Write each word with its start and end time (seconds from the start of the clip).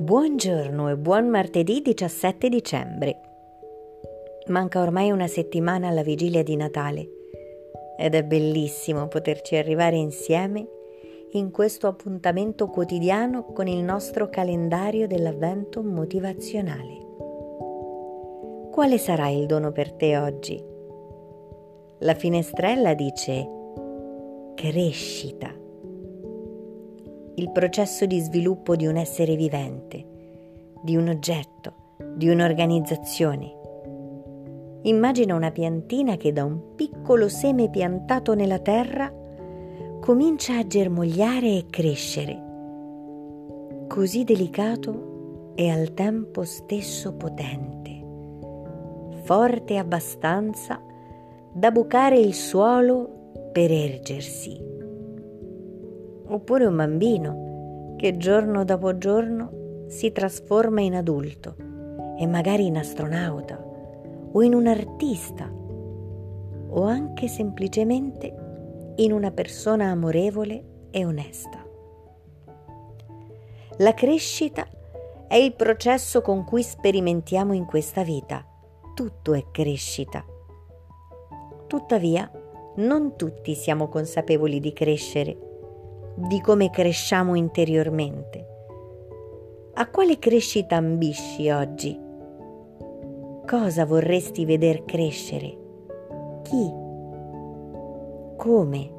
Buongiorno 0.00 0.88
e 0.90 0.96
buon 0.96 1.28
martedì 1.28 1.82
17 1.82 2.48
dicembre. 2.48 3.20
Manca 4.46 4.80
ormai 4.80 5.10
una 5.10 5.26
settimana 5.26 5.88
alla 5.88 6.04
vigilia 6.04 6.44
di 6.44 6.54
Natale 6.54 7.08
ed 7.98 8.14
è 8.14 8.22
bellissimo 8.22 9.08
poterci 9.08 9.56
arrivare 9.56 9.96
insieme 9.96 10.64
in 11.32 11.50
questo 11.50 11.88
appuntamento 11.88 12.68
quotidiano 12.68 13.46
con 13.46 13.66
il 13.66 13.82
nostro 13.82 14.28
calendario 14.28 15.08
dell'avvento 15.08 15.82
motivazionale. 15.82 17.06
Quale 18.70 18.98
sarà 18.98 19.30
il 19.30 19.46
dono 19.46 19.72
per 19.72 19.94
te 19.94 20.16
oggi? 20.16 20.64
La 21.98 22.14
finestrella 22.14 22.94
dice 22.94 23.48
crescita 24.54 25.66
il 27.38 27.52
processo 27.52 28.04
di 28.04 28.18
sviluppo 28.18 28.74
di 28.74 28.86
un 28.86 28.96
essere 28.96 29.36
vivente, 29.36 30.04
di 30.82 30.96
un 30.96 31.08
oggetto, 31.08 31.94
di 32.16 32.28
un'organizzazione. 32.28 33.54
Immagina 34.82 35.36
una 35.36 35.52
piantina 35.52 36.16
che 36.16 36.32
da 36.32 36.42
un 36.44 36.74
piccolo 36.74 37.28
seme 37.28 37.70
piantato 37.70 38.34
nella 38.34 38.58
terra 38.58 39.12
comincia 40.00 40.58
a 40.58 40.66
germogliare 40.66 41.56
e 41.58 41.66
crescere, 41.70 42.42
così 43.86 44.24
delicato 44.24 45.52
e 45.54 45.70
al 45.70 45.94
tempo 45.94 46.42
stesso 46.42 47.14
potente, 47.14 48.04
forte 49.22 49.76
abbastanza 49.76 50.82
da 51.52 51.70
bucare 51.70 52.18
il 52.18 52.34
suolo 52.34 53.50
per 53.52 53.70
ergersi 53.70 54.77
oppure 56.28 56.66
un 56.66 56.76
bambino 56.76 57.94
che 57.96 58.16
giorno 58.16 58.64
dopo 58.64 58.96
giorno 58.96 59.86
si 59.88 60.12
trasforma 60.12 60.80
in 60.80 60.94
adulto 60.94 61.56
e 62.18 62.26
magari 62.26 62.66
in 62.66 62.76
astronauta 62.76 63.58
o 64.32 64.42
in 64.42 64.54
un 64.54 64.66
artista 64.66 65.50
o 66.70 66.82
anche 66.82 67.28
semplicemente 67.28 68.34
in 68.96 69.12
una 69.12 69.30
persona 69.30 69.90
amorevole 69.90 70.88
e 70.90 71.04
onesta. 71.04 71.64
La 73.78 73.94
crescita 73.94 74.66
è 75.28 75.36
il 75.36 75.54
processo 75.54 76.20
con 76.20 76.44
cui 76.44 76.62
sperimentiamo 76.62 77.52
in 77.52 77.64
questa 77.64 78.02
vita. 78.02 78.44
Tutto 78.94 79.34
è 79.34 79.44
crescita. 79.50 80.24
Tuttavia, 81.66 82.30
non 82.76 83.16
tutti 83.16 83.54
siamo 83.54 83.88
consapevoli 83.88 84.58
di 84.58 84.72
crescere 84.72 85.47
di 86.26 86.40
come 86.40 86.68
cresciamo 86.70 87.36
interiormente. 87.36 88.46
A 89.74 89.88
quale 89.88 90.18
crescita 90.18 90.74
ambisci 90.74 91.48
oggi? 91.48 91.96
Cosa 93.46 93.86
vorresti 93.86 94.44
veder 94.44 94.84
crescere? 94.84 95.56
Chi? 96.42 96.72
Come? 98.36 98.92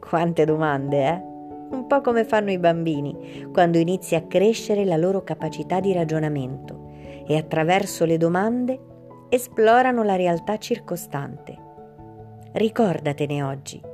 Quante 0.00 0.44
domande, 0.44 1.06
eh? 1.06 1.22
Un 1.70 1.86
po' 1.86 2.00
come 2.00 2.24
fanno 2.24 2.50
i 2.50 2.58
bambini 2.58 3.48
quando 3.52 3.78
inizia 3.78 4.18
a 4.18 4.26
crescere 4.26 4.84
la 4.84 4.96
loro 4.96 5.22
capacità 5.22 5.78
di 5.78 5.92
ragionamento 5.92 6.90
e 7.24 7.36
attraverso 7.36 8.04
le 8.04 8.16
domande 8.16 8.80
esplorano 9.28 10.02
la 10.02 10.16
realtà 10.16 10.58
circostante. 10.58 11.56
Ricordatene 12.52 13.42
oggi 13.44 13.90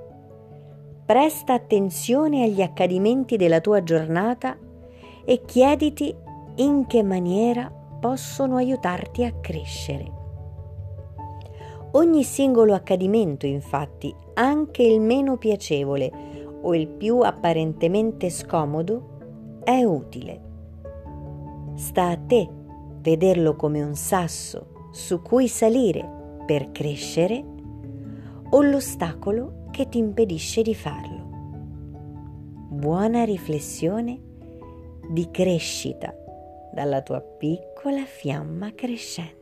presta 1.08 1.54
attenzione 1.54 2.44
agli 2.44 2.60
accadimenti 2.60 3.38
della 3.38 3.62
tua 3.62 3.82
giornata 3.82 4.58
e 5.24 5.40
chiediti 5.46 6.14
in 6.56 6.86
che 6.86 7.02
maniera 7.02 7.72
possono 7.98 8.56
aiutarti 8.56 9.24
a 9.24 9.32
crescere. 9.40 10.12
Ogni 11.92 12.22
singolo 12.22 12.74
accadimento, 12.74 13.46
infatti, 13.46 14.14
anche 14.34 14.82
il 14.82 15.00
meno 15.00 15.38
piacevole 15.38 16.12
o 16.60 16.74
il 16.74 16.86
più 16.86 17.20
apparentemente 17.20 18.28
scomodo, 18.28 19.60
è 19.64 19.82
utile. 19.84 20.42
Sta 21.76 22.10
a 22.10 22.18
te 22.18 22.46
vederlo 23.00 23.56
come 23.56 23.82
un 23.82 23.94
sasso 23.94 24.90
su 24.90 25.22
cui 25.22 25.48
salire 25.48 26.42
per 26.44 26.70
crescere 26.70 27.42
o 28.50 28.60
l'ostacolo 28.60 29.58
che 29.78 29.88
ti 29.88 29.98
impedisce 29.98 30.62
di 30.62 30.74
farlo. 30.74 31.28
Buona 32.68 33.22
riflessione 33.22 34.20
di 35.08 35.30
crescita 35.30 36.12
dalla 36.72 37.00
tua 37.00 37.20
piccola 37.20 38.04
fiamma 38.04 38.74
crescente. 38.74 39.37